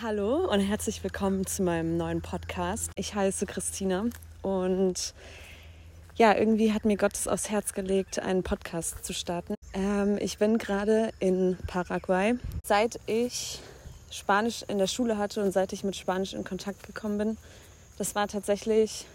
[0.00, 2.90] Hallo und herzlich willkommen zu meinem neuen Podcast.
[2.96, 4.06] Ich heiße Christina
[4.40, 5.14] und
[6.14, 9.54] ja, irgendwie hat mir Gott es aufs Herz gelegt, einen Podcast zu starten.
[9.74, 12.34] Ähm, ich bin gerade in Paraguay.
[12.64, 13.60] Seit ich
[14.10, 17.36] Spanisch in der Schule hatte und seit ich mit Spanisch in Kontakt gekommen bin,
[17.98, 19.06] das war tatsächlich,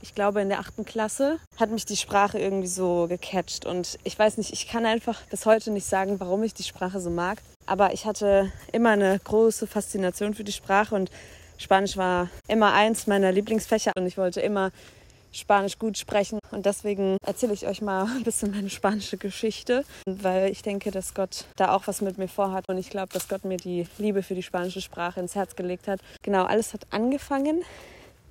[0.00, 3.66] ich glaube, in der achten Klasse, hat mich die Sprache irgendwie so gecatcht.
[3.66, 7.00] Und ich weiß nicht, ich kann einfach bis heute nicht sagen, warum ich die Sprache
[7.00, 7.38] so mag.
[7.72, 11.10] Aber ich hatte immer eine große Faszination für die Sprache und
[11.56, 14.72] Spanisch war immer eins meiner Lieblingsfächer und ich wollte immer
[15.32, 16.38] Spanisch gut sprechen.
[16.50, 21.14] Und deswegen erzähle ich euch mal ein bisschen meine spanische Geschichte, weil ich denke, dass
[21.14, 22.68] Gott da auch was mit mir vorhat.
[22.68, 25.88] Und ich glaube, dass Gott mir die Liebe für die spanische Sprache ins Herz gelegt
[25.88, 26.00] hat.
[26.20, 27.62] Genau, alles hat angefangen,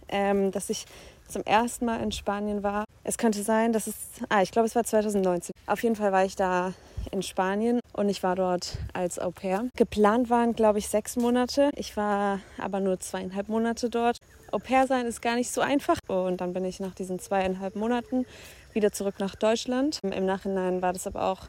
[0.10, 0.86] ähm, dass ich
[1.28, 2.86] zum ersten Mal in Spanien war.
[3.04, 3.96] Es könnte sein, dass es,
[4.30, 5.52] ah, ich glaube, es war 2019.
[5.66, 6.76] Auf jeden Fall war ich da
[7.10, 9.70] in Spanien und ich war dort als Au pair.
[9.76, 11.72] Geplant waren, glaube ich, sechs Monate.
[11.76, 14.18] Ich war aber nur zweieinhalb Monate dort.
[14.52, 15.98] Au pair sein ist gar nicht so einfach.
[16.08, 18.26] Und dann bin ich nach diesen zweieinhalb Monaten
[18.74, 20.00] wieder zurück nach Deutschland.
[20.04, 21.48] Im Nachhinein war das aber auch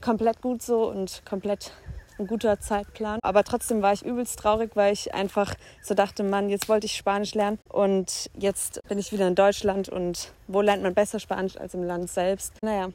[0.00, 1.72] komplett gut so und komplett
[2.18, 3.18] ein guter Zeitplan.
[3.22, 6.96] Aber trotzdem war ich übelst traurig, weil ich einfach so dachte, Mann, jetzt wollte ich
[6.96, 11.56] Spanisch lernen und jetzt bin ich wieder in Deutschland und wo lernt man besser Spanisch
[11.56, 12.52] als im Land selbst?
[12.62, 12.90] Naja,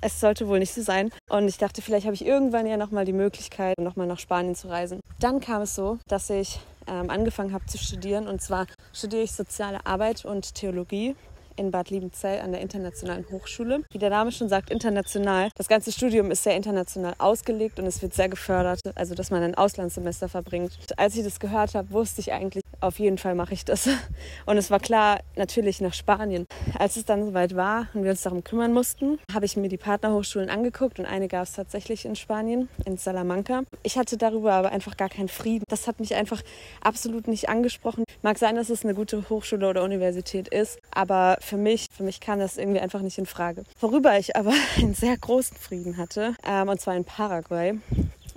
[0.00, 1.10] es sollte wohl nicht so sein.
[1.28, 4.68] Und ich dachte, vielleicht habe ich irgendwann ja nochmal die Möglichkeit, nochmal nach Spanien zu
[4.68, 5.00] reisen.
[5.18, 8.28] Dann kam es so, dass ich ähm, angefangen habe zu studieren.
[8.28, 11.14] Und zwar studiere ich soziale Arbeit und Theologie
[11.60, 13.82] in Bad Liebenzell an der Internationalen Hochschule.
[13.90, 15.50] Wie der Name schon sagt, international.
[15.56, 19.42] Das ganze Studium ist sehr international ausgelegt und es wird sehr gefördert, also dass man
[19.42, 20.72] ein Auslandssemester verbringt.
[20.96, 23.88] Als ich das gehört habe, wusste ich eigentlich, auf jeden Fall mache ich das.
[24.46, 26.46] Und es war klar, natürlich nach Spanien.
[26.78, 29.76] Als es dann soweit war und wir uns darum kümmern mussten, habe ich mir die
[29.76, 33.64] Partnerhochschulen angeguckt und eine gab es tatsächlich in Spanien, in Salamanca.
[33.82, 35.64] Ich hatte darüber aber einfach gar keinen Frieden.
[35.68, 36.42] Das hat mich einfach
[36.80, 38.04] absolut nicht angesprochen.
[38.22, 42.20] Mag sein, dass es eine gute Hochschule oder Universität ist, aber für mich, für mich
[42.20, 43.64] kam das irgendwie einfach nicht in Frage.
[43.80, 47.78] Worüber ich aber einen sehr großen Frieden hatte, ähm, und zwar in Paraguay.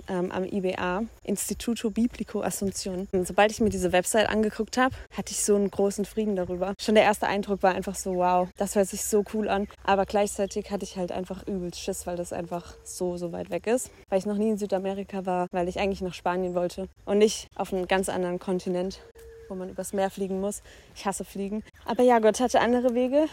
[0.06, 3.06] Ähm, am IBA, Instituto Biblico Asunción.
[3.24, 6.74] Sobald ich mir diese Website angeguckt habe, hatte ich so einen großen Frieden darüber.
[6.78, 9.66] Schon der erste Eindruck war einfach so, wow, das hört sich so cool an.
[9.82, 13.66] Aber gleichzeitig hatte ich halt einfach übelst Schiss, weil das einfach so, so weit weg
[13.66, 13.90] ist.
[14.10, 17.48] Weil ich noch nie in Südamerika war, weil ich eigentlich nach Spanien wollte und nicht
[17.56, 19.00] auf einen ganz anderen Kontinent
[19.48, 20.62] wo man übers Meer fliegen muss.
[20.94, 21.62] Ich hasse Fliegen.
[21.84, 23.26] Aber ja, Gott hatte andere Wege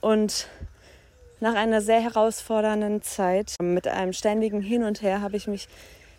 [0.00, 0.48] und
[1.40, 5.68] nach einer sehr herausfordernden Zeit mit einem ständigen Hin und Her habe ich mich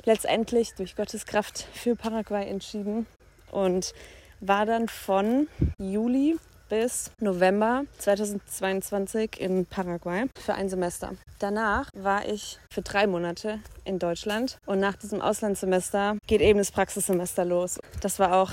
[0.06, 3.06] letztendlich durch Gottes Kraft für Paraguay entschieden
[3.52, 3.94] und
[4.40, 6.38] war dann von Juli
[6.70, 11.14] bis November 2022 in Paraguay für ein Semester.
[11.40, 16.72] Danach war ich für drei Monate in Deutschland und nach diesem Auslandssemester geht eben das
[16.72, 17.80] Praxissemester los.
[18.02, 18.52] Das war auch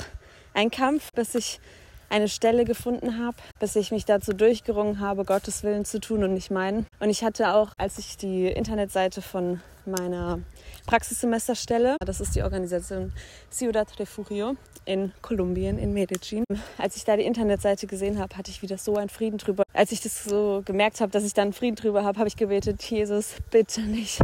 [0.56, 1.61] ein Kampf, bis ich
[2.09, 6.34] eine Stelle gefunden habe, bis ich mich dazu durchgerungen habe, Gottes Willen zu tun und
[6.34, 6.87] nicht meinen.
[6.99, 10.41] Und ich hatte auch, als ich die Internetseite von meiner
[10.87, 13.12] Praxissemesterstelle, das ist die Organisation
[13.50, 16.45] Ciudad Refugio in Kolumbien, in Medellin.
[16.78, 19.65] Als ich da die Internetseite gesehen habe, hatte ich wieder so einen Frieden drüber.
[19.72, 22.37] Als ich das so gemerkt habe, dass ich da einen Frieden drüber habe, habe ich
[22.37, 24.21] gebetet, Jesus, bitte nicht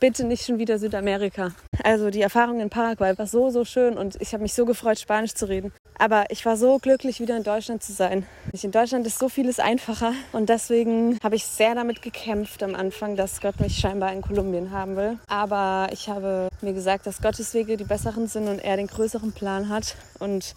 [0.00, 1.52] bitte nicht schon wieder Südamerika.
[1.82, 4.98] Also die Erfahrung in Paraguay war so, so schön und ich habe mich so gefreut,
[4.98, 5.72] Spanisch zu reden.
[5.98, 8.26] Aber ich war so glücklich, wieder in Deutschland zu sein.
[8.62, 13.16] In Deutschland ist so vieles einfacher und deswegen habe ich sehr damit gekämpft am Anfang,
[13.16, 15.18] dass Gott mich scheinbar in Kolumbien haben will.
[15.26, 19.32] Aber ich habe mir gesagt, dass Gottes Wege die besseren sind und er den größeren
[19.32, 20.54] Plan hat und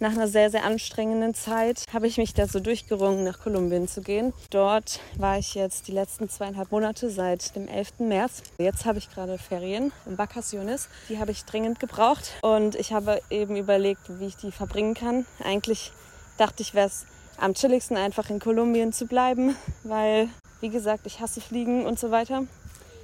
[0.00, 4.00] nach einer sehr, sehr anstrengenden Zeit habe ich mich da so durchgerungen, nach Kolumbien zu
[4.00, 4.32] gehen.
[4.48, 8.00] Dort war ich jetzt die letzten zweieinhalb Monate seit dem 11.
[8.00, 8.42] März.
[8.58, 10.88] Jetzt habe ich gerade Ferien in Vacaciones.
[11.10, 15.26] Die habe ich dringend gebraucht und ich habe eben überlegt, wie ich die verbringen kann.
[15.44, 15.92] Eigentlich
[16.38, 17.04] dachte ich, wäre es
[17.36, 20.28] am chilligsten einfach in Kolumbien zu bleiben, weil,
[20.60, 22.44] wie gesagt, ich hasse Fliegen und so weiter.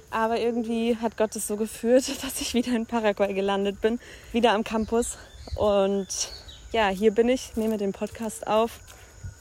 [0.09, 3.99] Aber irgendwie hat Gott es so geführt, dass ich wieder in Paraguay gelandet bin,
[4.31, 5.17] wieder am Campus.
[5.57, 6.07] Und
[6.71, 8.79] ja, hier bin ich, nehme den Podcast auf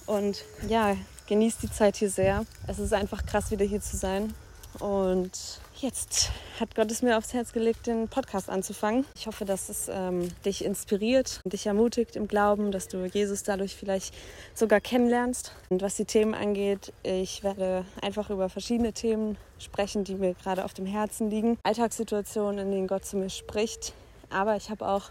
[0.07, 0.97] und ja,
[1.27, 2.45] genieße die Zeit hier sehr.
[2.67, 4.33] Es ist einfach krass, wieder hier zu sein.
[4.79, 6.31] Und jetzt
[6.61, 9.07] hat Gott es mir aufs Herz gelegt, den Podcast anzufangen.
[9.15, 13.43] Ich hoffe, dass es ähm, dich inspiriert und dich ermutigt im Glauben, dass du Jesus
[13.43, 14.15] dadurch vielleicht
[14.55, 15.53] sogar kennenlernst.
[15.71, 20.65] Und was die Themen angeht, ich werde einfach über verschiedene Themen sprechen, die mir gerade
[20.65, 21.59] auf dem Herzen liegen.
[21.63, 23.95] Alltagssituationen, in denen Gott zu mir spricht.
[24.29, 25.11] Aber ich habe auch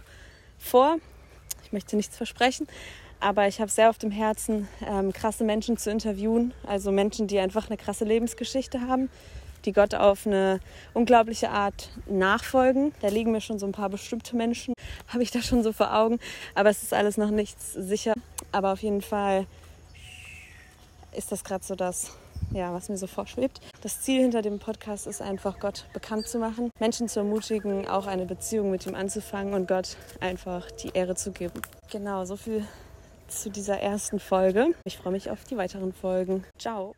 [0.60, 0.98] vor,
[1.76, 2.68] möchte nichts versprechen,
[3.20, 6.54] aber ich habe sehr auf dem Herzen, ähm, krasse Menschen zu interviewen.
[6.66, 9.10] Also Menschen, die einfach eine krasse Lebensgeschichte haben,
[9.66, 10.60] die Gott auf eine
[10.94, 12.94] unglaubliche Art nachfolgen.
[13.02, 14.74] Da liegen mir schon so ein paar bestimmte Menschen,
[15.08, 16.20] habe ich da schon so vor Augen.
[16.56, 18.14] Aber es ist alles noch nichts sicher.
[18.52, 19.46] Aber auf jeden Fall
[21.16, 22.12] ist das gerade so das,
[22.56, 23.60] ja, was mir so vorschwebt.
[23.82, 28.08] Das Ziel hinter dem Podcast ist einfach, Gott bekannt zu machen, Menschen zu ermutigen, auch
[28.08, 31.62] eine Beziehung mit ihm anzufangen und Gott einfach die Ehre zu geben.
[31.92, 32.66] Genau, so viel
[33.28, 34.74] zu dieser ersten Folge.
[34.86, 36.46] Ich freue mich auf die weiteren Folgen.
[36.58, 36.96] Ciao.